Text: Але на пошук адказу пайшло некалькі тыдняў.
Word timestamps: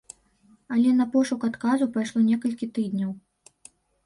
Але 0.75 0.93
на 1.01 1.05
пошук 1.15 1.45
адказу 1.49 1.89
пайшло 1.99 2.19
некалькі 2.31 2.71
тыдняў. 2.79 3.15